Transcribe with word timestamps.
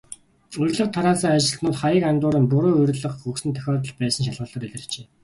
Урилга 0.59 0.87
тараасан 0.95 1.31
ажилтнууд 1.37 1.77
хаяг 1.81 2.03
андууран, 2.11 2.45
буруу 2.53 2.75
урилга 2.83 3.09
өгсөн 3.29 3.51
тохиолдол 3.55 3.93
байсан 4.01 4.19
нь 4.21 4.27
шалгалтаар 4.27 4.65
илэрчээ. 4.67 5.05